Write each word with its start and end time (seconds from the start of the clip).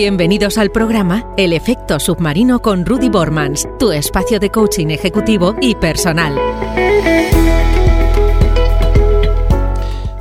Bienvenidos 0.00 0.58
al 0.58 0.70
programa 0.70 1.26
El 1.36 1.52
efecto 1.52 1.98
submarino 1.98 2.62
con 2.62 2.86
Rudy 2.86 3.08
Bormans, 3.08 3.68
tu 3.80 3.90
espacio 3.90 4.38
de 4.38 4.48
coaching 4.48 4.90
ejecutivo 4.90 5.56
y 5.60 5.74
personal. 5.74 6.38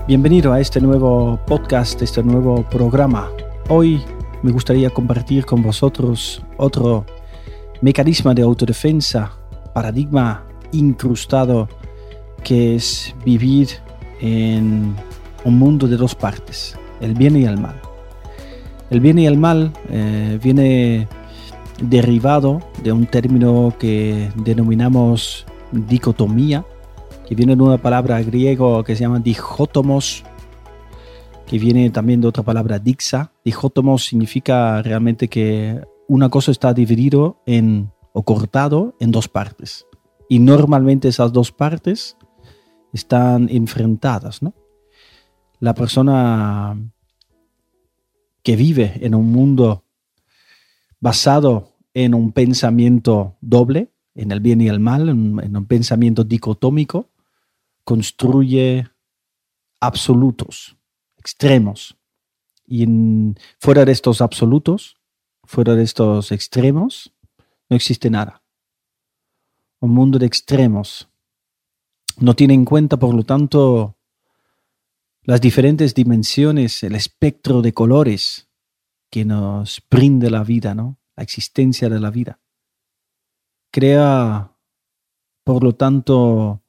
Bienvenido 0.07 0.51
a 0.51 0.59
este 0.59 0.81
nuevo 0.81 1.39
podcast, 1.45 2.01
este 2.01 2.23
nuevo 2.23 2.67
programa. 2.67 3.29
Hoy 3.69 4.01
me 4.41 4.51
gustaría 4.51 4.89
compartir 4.89 5.45
con 5.45 5.61
vosotros 5.61 6.41
otro 6.57 7.05
mecanismo 7.79 8.33
de 8.33 8.41
autodefensa, 8.41 9.31
paradigma 9.75 10.43
incrustado 10.71 11.69
que 12.43 12.73
es 12.73 13.13
vivir 13.23 13.69
en 14.21 14.95
un 15.45 15.59
mundo 15.59 15.87
de 15.87 15.97
dos 15.97 16.15
partes, 16.15 16.75
el 16.99 17.13
bien 17.13 17.35
y 17.35 17.45
el 17.45 17.59
mal. 17.59 17.86
El 18.89 19.01
bien 19.01 19.19
y 19.19 19.27
el 19.27 19.37
mal 19.37 19.73
eh, 19.89 20.39
viene 20.41 21.07
derivado 21.81 22.61
de 22.83 22.91
un 22.91 23.05
término 23.05 23.73
que 23.77 24.31
denominamos 24.35 25.45
dicotomía, 25.71 26.65
que 27.27 27.35
viene 27.35 27.55
de 27.55 27.63
una 27.63 27.77
palabra 27.77 28.21
griego 28.21 28.83
que 28.83 28.95
se 28.95 29.01
llama 29.01 29.19
dijótomos, 29.19 30.23
que 31.45 31.59
viene 31.59 31.89
también 31.89 32.21
de 32.21 32.27
otra 32.27 32.43
palabra 32.43 32.79
dixa. 32.79 33.33
Dijótomos 33.43 34.05
significa 34.05 34.81
realmente 34.81 35.27
que 35.27 35.81
una 36.07 36.29
cosa 36.29 36.51
está 36.51 36.73
dividido 36.73 37.41
en 37.45 37.91
o 38.13 38.23
cortado 38.23 38.95
en 38.99 39.11
dos 39.11 39.27
partes. 39.27 39.85
Y 40.29 40.39
normalmente 40.39 41.09
esas 41.09 41.31
dos 41.33 41.51
partes 41.51 42.17
están 42.93 43.49
enfrentadas, 43.49 44.41
¿no? 44.41 44.53
La 45.59 45.73
persona 45.73 46.77
que 48.47 48.55
vive 48.55 48.93
en 49.01 49.13
un 49.13 49.29
mundo 49.29 49.83
basado 51.01 51.75
en 51.93 52.13
un 52.13 52.31
pensamiento 52.31 53.35
doble, 53.41 53.91
en 54.15 54.31
el 54.31 54.39
bien 54.39 54.61
y 54.61 54.69
el 54.69 54.79
mal, 54.79 55.09
en, 55.09 55.57
un 55.57 55.65
pensamiento 55.65 56.23
dicotómico, 56.23 57.09
construye 57.83 58.87
absolutos, 59.81 60.77
extremos. 61.17 61.97
Y 62.65 62.87
fuera 63.59 63.83
de 63.83 63.91
estos 63.91 64.21
absolutos, 64.21 64.95
fuera 65.43 65.75
de 65.75 65.83
estos 65.83 66.31
extremos, 66.31 67.13
no 67.69 67.75
existe 67.75 68.09
nada. 68.09 68.43
Un 69.81 69.91
mundo 69.91 70.19
de 70.19 70.25
extremos. 70.25 71.09
No 72.17 72.33
tiene 72.33 72.53
en 72.53 72.63
cuenta, 72.63 72.95
por 72.95 73.13
lo 73.13 73.23
tanto, 73.23 73.96
las 75.27 75.41
diferentes 75.41 75.93
dimensiones, 75.93 76.83
el 76.83 76.95
espectro 76.95 77.61
de 77.61 77.73
colores 77.73 78.47
que 79.11 79.25
nos 79.25 79.83
brinda 79.91 80.29
la 80.29 80.41
vida, 80.41 80.73
¿no? 80.73 80.99
La 81.17 81.23
existencia 81.23 81.89
de 81.89 81.99
la 81.99 82.09
vida. 82.09 82.39
Crea, 83.69 84.55
por 85.43 85.65
lo 85.65 85.75
tanto, 85.75 86.63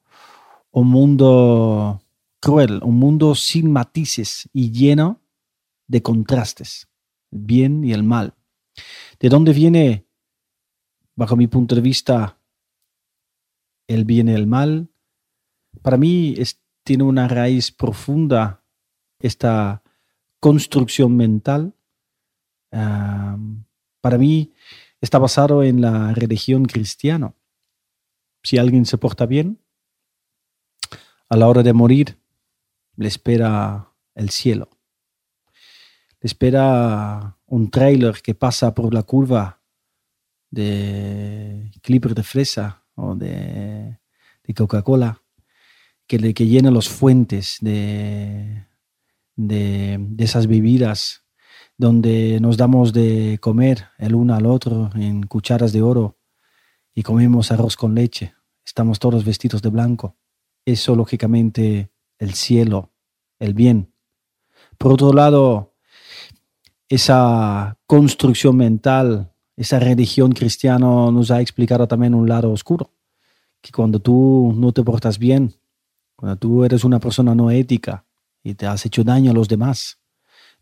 un 0.71 0.87
mundo 0.89 2.01
cruel, 2.41 2.81
un 2.83 2.99
mundo 2.99 3.33
sin 3.33 3.71
matices 3.71 4.49
y 4.51 4.71
lleno 4.71 5.21
de 5.87 6.01
contrastes, 6.01 6.89
el 7.31 7.39
bien 7.39 7.85
y 7.85 7.93
el 7.93 8.03
mal. 8.03 8.35
¿De 9.21 9.29
dónde 9.29 9.53
viene, 9.53 10.05
bajo 11.15 11.37
mi 11.37 11.47
punto 11.47 11.75
de 11.75 11.81
vista, 11.81 12.37
el 13.87 14.03
bien 14.03 14.27
y 14.27 14.33
el 14.33 14.47
mal? 14.47 14.89
Para 15.81 15.95
mí 15.95 16.33
es 16.37 16.59
tiene 16.89 17.03
una 17.03 17.27
raíz 17.27 17.71
profunda 17.71 18.63
esta 19.19 19.83
construcción 20.39 21.15
mental. 21.15 21.75
para 22.71 24.17
mí 24.17 24.53
está 24.99 25.19
basado 25.19 25.61
en 25.61 25.81
la 25.81 26.15
religión 26.15 26.65
cristiana. 26.65 27.35
Si 28.41 28.57
alguien 28.57 28.87
se 28.87 28.97
porta 28.97 29.27
bien, 29.27 29.59
a 31.29 31.37
la 31.37 31.47
hora 31.47 31.61
de 31.61 31.73
morir, 31.73 32.17
le 32.95 33.07
espera 33.07 33.91
el 34.15 34.31
cielo. 34.31 34.67
Le 36.21 36.25
espera 36.25 37.37
un 37.45 37.69
trailer 37.69 38.19
que 38.23 38.33
pasa 38.33 38.73
por 38.73 38.91
la 38.95 39.03
curva 39.03 39.61
de 40.49 41.69
Clipper 41.83 42.15
de 42.15 42.23
fresa 42.23 42.83
o 42.95 43.13
de, 43.13 43.99
Coca-Cola 44.55 45.18
que, 46.09 46.33
que 46.33 46.47
llena 46.47 46.71
los 46.71 46.89
fuentes 46.89 47.59
de, 47.61 48.65
de, 49.35 50.07
esas 50.17 50.47
bebidas 50.47 51.23
donde 51.77 52.39
nos 52.41 52.57
damos 52.57 52.91
de 52.91 53.37
comer 53.39 53.85
el 53.99 54.15
uno 54.15 54.33
al 54.33 54.47
otro 54.47 54.89
en 54.95 55.21
cucharas 55.23 55.71
de 55.71 55.83
oro 55.83 56.17
y 56.95 57.03
comemos 57.03 57.51
arroz 57.51 57.77
con 57.77 57.93
leche. 57.93 58.33
Estamos 58.65 58.97
todos 58.97 59.23
vestidos 59.23 59.61
de 59.61 59.69
blanco. 59.69 60.17
Eso, 60.65 60.95
lógicamente, 60.95 61.91
el 62.17 62.33
cielo, 62.33 62.91
el 63.37 63.53
bien. 63.53 63.93
Por 64.79 64.91
otro 64.91 65.13
lado, 65.13 65.75
esa 66.89 67.77
construcción 67.85 68.57
mental, 68.57 69.31
esa 69.55 69.79
religión 69.79 70.31
cristiana 70.31 71.11
nos 71.11 71.29
ha 71.29 71.39
explicado 71.39 71.87
también 71.87 72.15
un 72.15 72.27
lado 72.27 72.51
oscuro, 72.51 72.95
que 73.61 73.71
cuando 73.71 73.99
tú 73.99 74.53
no 74.57 74.73
te 74.73 74.83
portas 74.83 75.19
bien, 75.19 75.59
cuando 76.19 76.35
tú 76.35 76.65
eres 76.65 76.83
una 76.83 76.99
persona 76.99 77.33
no 77.33 77.49
ética 77.49 78.03
y 78.43 78.53
te 78.53 78.67
has 78.67 78.85
hecho 78.85 79.05
daño 79.05 79.31
a 79.31 79.33
los 79.33 79.47
demás, 79.47 79.99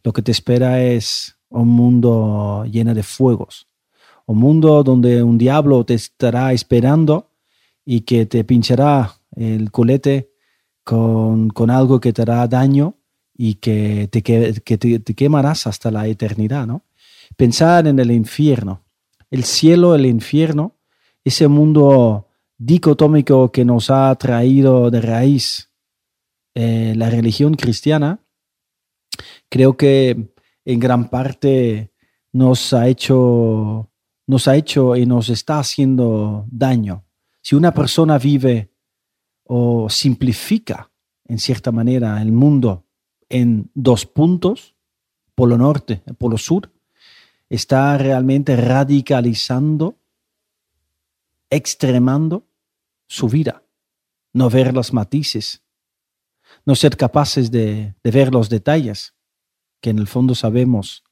lo 0.04 0.14
que 0.14 0.22
te 0.22 0.32
espera 0.32 0.84
es 0.84 1.36
un 1.50 1.70
mundo 1.70 2.64
lleno 2.70 2.94
de 2.94 3.02
fuegos. 3.02 3.68
Un 4.28 4.38
mundo 4.38 4.84
donde 4.84 5.24
un 5.24 5.40
diablo 5.40 5.84
te 5.84 5.96
estará 5.96 6.54
esperando 6.54 7.32
y 7.84 8.02
que 8.02 8.28
te 8.28 8.44
pinchará 8.44 9.16
el 9.36 9.72
culete 9.72 10.30
con, 10.84 11.52
algo 11.72 12.00
que 12.00 12.14
te 12.14 12.22
hará 12.22 12.48
daño 12.48 12.94
y 13.36 13.56
que, 13.56 14.08
te, 14.12 14.22
que 14.22 14.78
te, 14.78 15.00
te, 15.00 15.14
quemarás 15.16 15.66
hasta 15.66 15.90
la 15.90 16.06
eternidad, 16.06 16.68
¿no? 16.68 16.84
Pensar 17.36 17.88
en 17.88 17.98
el 17.98 18.12
infierno, 18.12 18.84
el 19.32 19.44
cielo, 19.44 19.96
el 19.96 20.06
infierno, 20.06 20.76
ese 21.24 21.48
mundo 21.48 22.27
dicotómico 22.58 23.52
que 23.52 23.66
nos 23.66 23.90
ha 23.90 24.14
traído 24.16 24.90
de 24.90 25.02
raíz 25.02 25.72
eh, 26.56 26.94
la 26.96 27.10
religión 27.10 27.54
cristiana, 27.54 28.24
creo 29.50 29.78
que 29.78 30.34
en 30.66 30.80
gran 30.80 31.10
parte 31.10 31.94
nos 32.34 32.74
ha 32.74 32.88
hecho, 32.88 33.92
nos 34.26 34.48
ha 34.48 34.56
hecho 34.56 34.96
y 34.96 35.06
nos 35.06 35.30
está 35.30 35.60
haciendo 35.60 36.46
daño. 36.50 37.06
Si 37.42 37.56
una 37.56 37.74
persona 37.74 38.18
vive 38.18 38.72
o 39.44 39.90
simplifica 39.90 40.92
en 41.26 41.40
cierta 41.40 41.72
manera 41.72 42.22
el 42.22 42.32
mundo 42.32 42.86
en 43.30 43.70
dos 43.74 44.06
puntos, 44.06 44.76
polo 45.36 45.58
norte 45.58 46.02
polo 46.18 46.38
sur, 46.38 46.72
está 47.50 47.98
realmente 47.98 48.56
radicalizando, 48.56 50.00
extremando 51.50 52.48
su 53.08 53.30
vida, 53.30 53.64
no 54.34 54.50
ver 54.50 54.74
los 54.74 54.94
matices, 54.94 55.64
no 56.66 56.76
ser 56.76 56.98
capaces 56.98 57.52
de, 57.52 57.96
ver 58.04 58.34
los 58.34 58.50
detalles, 58.50 59.14
que 59.82 59.90
en 59.90 60.00
el 60.00 60.08
fondo 60.08 60.36
sabemos 60.36 61.04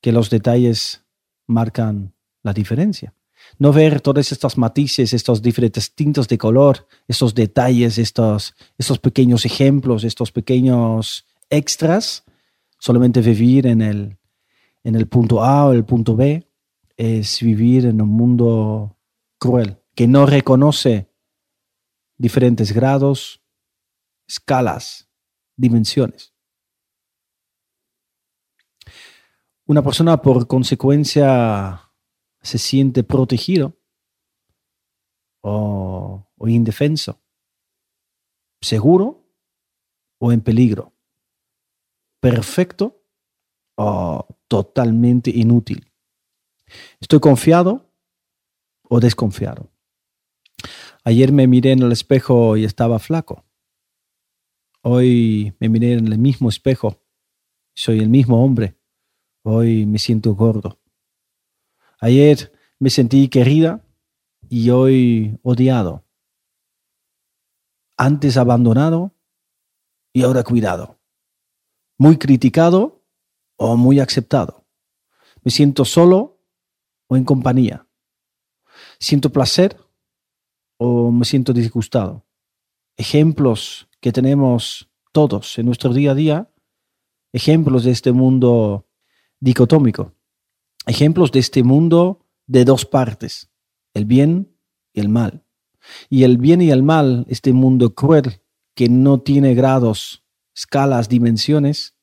que 0.00 0.12
los 0.12 0.30
detalles 0.30 1.04
marcan 1.46 2.14
la 2.42 2.52
diferencia. 2.52 3.14
No 3.58 3.72
ver 3.72 4.00
todos 4.00 4.32
estos 4.32 4.56
matices, 4.56 5.12
estos 5.12 5.42
diferentes 5.42 5.94
tintos 5.94 6.26
de 6.26 6.38
color, 6.38 6.86
estos 7.06 7.34
detalles, 7.34 7.98
estos, 7.98 8.54
estos 8.78 8.98
pequeños 8.98 9.44
ejemplos, 9.44 10.04
estos 10.04 10.32
pequeños 10.32 11.26
extras, 11.50 12.24
solamente 12.78 13.20
vivir 13.20 13.66
en 13.66 13.82
el, 13.82 14.16
en 14.82 14.96
el 14.96 15.06
punto 15.06 15.44
A 15.44 15.66
o 15.66 15.72
el 15.72 15.84
punto 15.84 16.16
B, 16.16 16.48
es 16.96 17.40
vivir 17.40 17.86
en 17.86 18.00
un 18.00 18.08
mundo 18.08 18.95
que 19.94 20.06
no 20.06 20.26
reconoce 20.26 21.10
diferentes 22.18 22.72
grados, 22.72 23.42
escalas, 24.26 25.08
dimensiones. 25.56 26.34
Una 29.66 29.82
persona 29.82 30.22
por 30.22 30.46
consecuencia 30.46 31.90
se 32.40 32.58
siente 32.58 33.02
protegido 33.02 33.76
o, 35.40 36.28
indefenso, 36.46 37.20
seguro 38.60 39.24
o 40.18 40.32
en 40.32 40.40
peligro, 40.40 40.92
perfecto 42.20 43.02
o 43.76 44.26
totalmente 44.46 45.30
inútil. 45.30 45.92
Estoy 47.00 47.20
confiado 47.20 47.85
o 48.88 49.00
desconfiado. 49.00 49.70
Ayer 51.04 51.32
me 51.32 51.46
miré 51.46 51.72
en 51.72 51.82
el 51.82 51.92
espejo 51.92 52.56
y 52.56 52.64
estaba 52.64 52.98
flaco. 52.98 53.44
Hoy 54.82 55.54
me 55.60 55.68
miré 55.68 55.94
en 55.94 56.06
el 56.06 56.18
mismo 56.18 56.48
espejo. 56.48 57.00
Soy 57.74 58.00
el 58.00 58.08
mismo 58.08 58.42
hombre 58.44 58.76
hoy 59.46 59.86
me 59.86 59.98
siento 59.98 60.34
gordo. 60.34 60.80
Ayer 62.00 62.52
me 62.80 62.90
sentí 62.90 63.28
querida 63.28 63.84
y 64.48 64.70
hoy 64.70 65.38
odiado. 65.42 66.04
Antes 67.96 68.36
abandonado 68.36 69.14
y 70.12 70.22
ahora 70.22 70.42
cuidado. 70.42 70.98
Muy 71.96 72.18
criticado 72.18 73.04
o 73.56 73.76
muy 73.76 74.00
aceptado. 74.00 74.66
Me 75.42 75.50
siento 75.50 75.84
solo 75.84 76.40
o 77.06 77.16
en 77.16 77.24
compañía. 77.24 77.85
Siento 78.98 79.30
placer 79.30 79.76
o 80.78 81.10
me 81.10 81.24
siento 81.24 81.52
disgustado. 81.52 82.26
Ejemplos 82.96 83.88
que 84.00 84.12
tenemos 84.12 84.90
todos 85.12 85.58
en 85.58 85.66
nuestro 85.66 85.92
día 85.92 86.12
a 86.12 86.14
día, 86.14 86.50
ejemplos 87.32 87.84
de 87.84 87.90
este 87.90 88.12
mundo 88.12 88.88
dicotómico, 89.40 90.14
ejemplos 90.86 91.32
de 91.32 91.40
este 91.40 91.62
mundo 91.62 92.26
de 92.46 92.64
dos 92.64 92.84
partes, 92.86 93.50
el 93.94 94.04
bien 94.04 94.56
y 94.92 95.00
el 95.00 95.08
mal. 95.08 95.44
Y 96.08 96.24
el 96.24 96.38
bien 96.38 96.62
y 96.62 96.70
el 96.70 96.82
mal, 96.82 97.26
este 97.28 97.52
mundo 97.52 97.94
cruel 97.94 98.42
que 98.74 98.88
no 98.88 99.20
tiene 99.20 99.54
grados, 99.54 100.24
escalas, 100.54 101.08
dimensiones, 101.08 101.96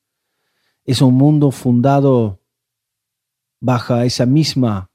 es 0.86 1.01
un 1.01 1.16
mundo 1.16 1.51
fundado 1.51 2.42
bajo 3.60 3.96
esa 3.98 4.25
misma 4.25 4.93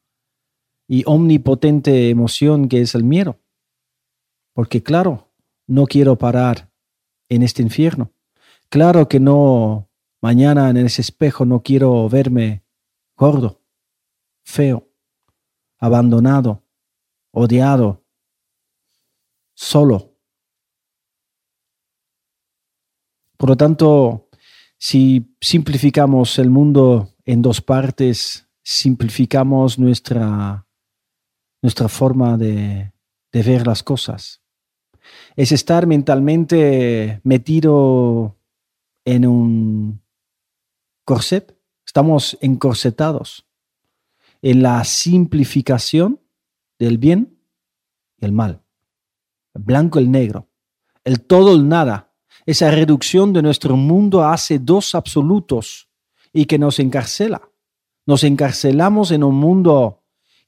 y 0.88 1.04
omnipotente 1.06 2.08
emoción 2.08 2.68
que 2.68 2.80
es 2.80 2.94
el 2.94 3.04
miedo. 3.04 3.38
Porque 4.54 4.82
claro, 4.82 5.30
no 5.66 5.86
quiero 5.86 6.16
parar 6.16 6.72
en 7.28 7.42
este 7.42 7.62
infierno. 7.62 8.10
Claro 8.70 9.06
que 9.06 9.20
no, 9.20 9.90
mañana 10.20 10.70
en 10.70 10.78
ese 10.78 11.02
espejo 11.02 11.44
no 11.44 11.62
quiero 11.62 12.08
verme 12.08 12.64
gordo, 13.16 13.62
feo, 14.42 14.88
abandonado, 15.78 16.64
odiado, 17.30 18.04
solo. 19.54 20.16
Por 23.36 23.50
lo 23.50 23.56
tanto, 23.56 24.28
si 24.78 25.36
simplificamos 25.40 26.38
el 26.38 26.50
mundo 26.50 27.14
en 27.24 27.42
dos 27.42 27.60
partes, 27.60 28.48
simplificamos 28.62 29.78
nuestra, 29.78 30.67
nuestra 31.62 31.88
forma 31.88 32.36
de, 32.36 32.92
ver 33.32 33.66
las 33.66 33.82
cosas. 33.82 34.42
Es 35.36 35.52
estar 35.52 35.86
mentalmente 35.86 37.20
metido 37.24 38.36
en 39.04 39.26
un 39.26 40.02
corset. 41.04 41.56
Estamos 41.86 42.36
encorsetados 42.40 43.46
en 44.42 44.62
la 44.62 44.84
simplificación 44.84 46.20
del 46.78 46.98
bien 46.98 47.38
y 48.18 48.24
el 48.24 48.32
mal. 48.32 48.62
Blanco, 49.54 49.98
el 49.98 50.10
negro. 50.10 50.48
El 51.04 51.22
todo, 51.22 51.54
el 51.54 51.68
nada. 51.68 52.12
Esa 52.44 52.70
reducción 52.70 53.32
de 53.32 53.42
nuestro 53.42 53.76
mundo 53.76 54.24
hace 54.24 54.58
dos 54.58 54.94
absolutos 54.94 55.88
y 56.32 56.46
que 56.46 56.58
nos 56.58 56.78
encarcela. 56.78 57.50
Nos 58.06 58.24
encarcelamos 58.24 59.10
en 59.10 59.24
un 59.24 59.34
mundo 59.34 59.97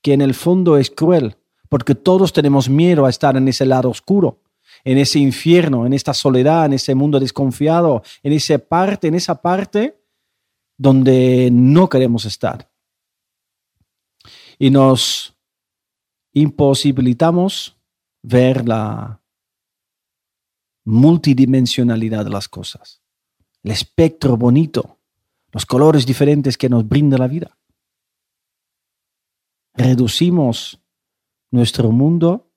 que 0.02 0.12
en 0.12 0.20
el 0.20 0.35
fondo 0.35 0.76
es 0.76 0.91
cruel, 0.91 1.37
porque 1.69 1.94
todos 1.94 2.32
tenemos 2.32 2.69
miedo 2.69 3.06
a 3.06 3.11
estar 3.11 3.37
en 3.37 3.49
ese 3.49 3.67
lado 3.67 3.91
oscuro, 3.91 4.41
en 4.85 4.99
ese 4.99 5.19
infierno, 5.19 5.87
en 5.87 5.93
esta 5.93 6.14
soledad, 6.14 6.67
en 6.67 6.75
ese 6.75 6.94
mundo 6.94 7.20
desconfiado, 7.20 8.02
en 8.23 8.32
esa 8.32 8.58
parte, 8.58 9.08
en 9.08 9.14
esa 9.14 9.41
parte 9.41 10.00
donde 10.76 11.50
no 11.52 11.88
queremos 11.88 12.25
estar. 12.25 12.70
Y 14.58 14.70
nos 14.70 15.35
imposibilitamos 16.32 17.76
ver 18.23 18.67
la 18.67 19.20
multidimensionalidad 20.85 22.25
de 22.25 22.31
las 22.31 22.49
cosas, 22.49 23.03
el 23.62 23.70
espectro 23.73 24.37
bonito, 24.37 24.99
los 25.53 25.67
colores 25.67 26.06
diferentes 26.06 26.56
que 26.56 26.69
nos 26.69 26.87
brinda 26.88 27.19
la 27.19 27.29
vida. 27.29 27.60
Reducimos 29.75 30.81
nuestro 31.50 31.90
mundo 31.90 32.52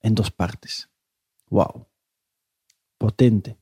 en 0.00 0.14
dos 0.14 0.30
partes. 0.30 0.88
¡Wow! 1.50 1.86
Potente. 2.98 3.56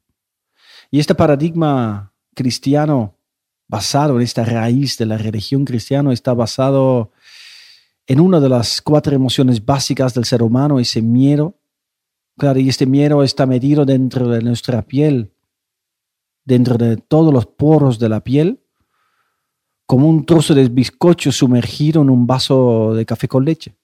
Y 0.90 1.00
este 1.00 1.14
paradigma 1.14 2.12
cristiano 2.34 3.16
basado 3.68 4.16
en 4.16 4.22
esta 4.22 4.44
raíz 4.44 4.98
de 4.98 5.06
la 5.06 5.16
religión 5.16 5.64
cristiana 5.64 6.12
está 6.12 6.34
basado 6.34 7.12
en 8.06 8.20
una 8.20 8.40
de 8.40 8.48
las 8.48 8.82
cuatro 8.82 9.14
emociones 9.14 9.64
básicas 9.64 10.12
del 10.14 10.24
ser 10.24 10.42
humano, 10.42 10.78
ese 10.78 11.00
miedo. 11.00 11.58
Claro, 12.36 12.58
y 12.58 12.68
este 12.68 12.86
miedo 12.86 13.22
está 13.22 13.46
medido 13.46 13.84
dentro 13.84 14.28
de 14.28 14.42
nuestra 14.42 14.82
piel, 14.82 15.32
dentro 16.44 16.76
de 16.76 16.96
todos 16.96 17.32
los 17.32 17.46
poros 17.46 17.98
de 17.98 18.08
la 18.08 18.24
piel, 18.24 18.61
como 19.92 20.08
un 20.08 20.24
trozo 20.24 20.54
de 20.54 20.70
bizcocho 20.70 21.30
sumergido 21.30 22.00
en 22.00 22.08
un 22.08 22.26
vaso 22.26 22.94
de 22.94 23.04
café 23.04 23.28
con 23.28 23.44
leche. 23.44 23.76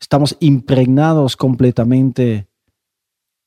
Estamos 0.00 0.34
impregnados 0.40 1.36
completamente 1.36 2.48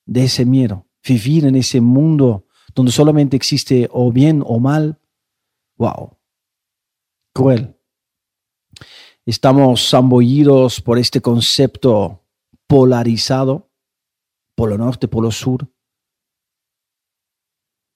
de 0.05 0.23
ese 0.23 0.45
miedo. 0.45 0.85
Vivir 1.03 1.45
en 1.45 1.55
ese 1.55 1.81
mundo 1.81 2.45
donde 2.75 2.91
solamente 2.91 3.35
existe 3.35 3.89
o 3.91 4.11
bien 4.11 4.43
o 4.45 4.59
mal, 4.59 5.01
wow, 5.77 6.15
cruel. 7.33 7.75
Estamos 9.25 9.89
zambullidos 9.89 10.79
por 10.79 10.99
este 10.99 11.21
concepto 11.21 12.23
polarizado, 12.67 13.71
polo 14.55 14.77
norte, 14.77 15.07
polo 15.07 15.31
sur, 15.31 15.67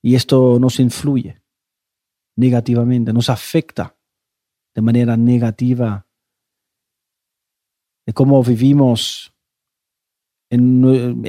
y 0.01 0.15
esto 0.15 0.57
nos 0.59 0.79
influye 0.79 1.43
negativamente, 2.37 3.11
nos 3.11 3.29
afecta 3.29 3.97
de 4.73 4.81
manera 4.81 5.17
negativa 5.17 6.07
de 8.05 8.13
cómo 8.13 8.41
vivimos 8.41 9.33
en, 10.49 10.79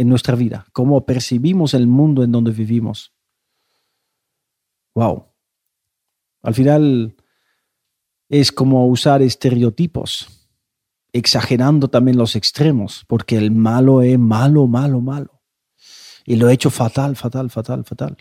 nuestra 0.08 0.36
vida, 0.36 0.66
cómo 0.72 1.04
percibimos 1.04 1.74
el 1.74 1.88
mundo 1.88 2.22
en 2.22 2.30
donde 2.30 2.52
vivimos. 2.52 3.12
Wow. 4.94 5.26
Al 6.42 6.54
final 6.54 7.16
es 8.28 8.52
como 8.52 8.86
usar 8.86 9.22
estereotipos, 9.22 10.48
exagerando 11.12 11.88
también 11.88 12.16
los 12.16 12.36
extremos, 12.36 13.04
porque 13.08 13.38
el 13.38 13.50
malo 13.50 14.02
es 14.02 14.18
malo, 14.18 14.66
malo, 14.66 15.00
malo. 15.00 15.42
Y 16.26 16.36
lo 16.36 16.48
he 16.48 16.52
hecho 16.52 16.70
fatal, 16.70 17.16
fatal, 17.16 17.50
fatal, 17.50 17.84
fatal. 17.84 18.16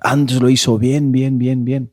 Antes 0.00 0.40
lo 0.40 0.48
hizo 0.48 0.78
bien, 0.78 1.10
bien, 1.10 1.38
bien, 1.38 1.64
bien. 1.64 1.92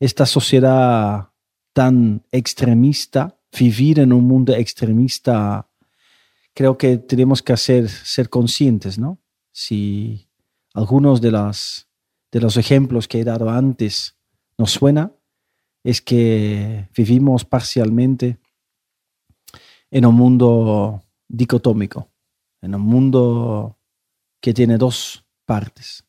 Esta 0.00 0.26
sociedad 0.26 1.30
tan 1.72 2.24
extremista, 2.30 3.38
vivir 3.58 4.00
en 4.00 4.12
un 4.12 4.24
mundo 4.24 4.54
extremista, 4.54 5.68
creo 6.54 6.76
que 6.76 6.98
tenemos 6.98 7.42
que 7.42 7.52
hacer, 7.52 7.88
ser 7.88 8.28
conscientes, 8.28 8.98
¿no? 8.98 9.18
Si 9.52 10.28
algunos 10.74 11.20
de 11.20 11.32
las 11.32 11.88
de 12.30 12.40
los 12.40 12.56
ejemplos 12.56 13.08
que 13.08 13.20
he 13.20 13.24
dado 13.24 13.50
antes 13.50 14.16
nos 14.58 14.72
suena, 14.72 15.12
es 15.82 16.02
que 16.02 16.88
vivimos 16.94 17.44
parcialmente 17.44 18.38
en 19.90 20.04
un 20.04 20.14
mundo 20.14 21.02
dicotómico, 21.28 22.10
en 22.60 22.74
un 22.74 22.82
mundo 22.82 23.78
que 24.40 24.52
tiene 24.52 24.76
dos 24.76 25.24
partes. 25.46 26.04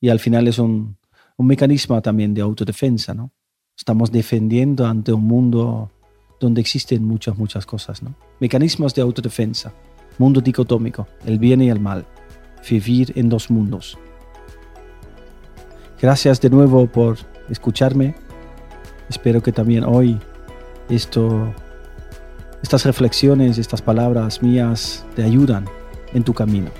Y 0.00 0.08
al 0.08 0.20
final 0.20 0.48
es 0.48 0.58
un, 0.58 0.96
un 1.42 1.48
mecanismo 1.48 2.00
también 2.00 2.34
de 2.34 2.40
autodefensa, 2.40 3.14
¿no? 3.14 3.32
Estamos 3.76 4.12
defendiendo 4.12 4.86
ante 4.86 5.12
un 5.12 5.24
mundo 5.24 5.90
donde 6.38 6.60
existen 6.60 7.04
muchas, 7.04 7.36
muchas 7.36 7.66
cosas, 7.66 8.00
¿no? 8.00 8.14
Mecanismos 8.38 8.94
de 8.94 9.02
autodefensa, 9.02 9.72
mundo 10.18 10.40
dicotómico, 10.40 11.08
el 11.26 11.40
bien 11.40 11.60
y 11.60 11.68
el 11.68 11.80
mal, 11.80 12.06
vivir 12.70 13.12
en 13.16 13.28
dos 13.28 13.50
mundos. 13.50 13.98
Gracias 16.00 16.40
de 16.40 16.48
nuevo 16.48 16.86
por 16.86 17.18
escucharme. 17.50 18.14
Espero 19.08 19.42
que 19.42 19.50
también 19.50 19.82
hoy 19.82 20.20
esto, 20.88 21.52
estas 22.62 22.84
reflexiones, 22.84 23.58
estas 23.58 23.82
palabras 23.82 24.42
mías 24.44 25.04
te 25.16 25.24
ayudan 25.24 25.64
en 26.12 26.22
tu 26.22 26.34
camino. 26.34 26.70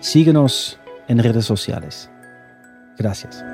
Síguenos 0.00 0.80
en 1.06 1.20
redes 1.20 1.44
sociales. 1.44 2.10
Gracias. 2.98 3.51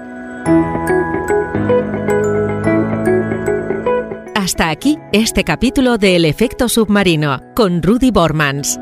Hasta 4.35 4.71
aquí 4.71 4.99
este 5.13 5.45
capítulo 5.45 5.99
de 5.99 6.17
El 6.17 6.25
efecto 6.25 6.69
submarino 6.69 7.43
con 7.55 7.83
Rudy 7.83 8.11
Bormans. 8.11 8.81